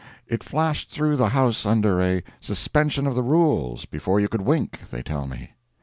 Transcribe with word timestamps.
It 0.27 0.43
flashed 0.43 0.89
through 0.89 1.17
the 1.17 1.29
House 1.29 1.63
under 1.63 2.01
a 2.01 2.23
suspension 2.39 3.05
of 3.05 3.13
the 3.13 3.21
rules, 3.21 3.85
before 3.85 4.19
you 4.19 4.29
could 4.29 4.41
wink, 4.41 4.89
they 4.89 5.03
tell 5.03 5.27
me. 5.27 5.51